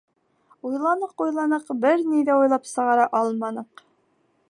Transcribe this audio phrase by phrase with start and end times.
[0.69, 3.89] Уйланыҡ, уйланыҡ, бер ни ҙә уйлап сығара алманыҡ.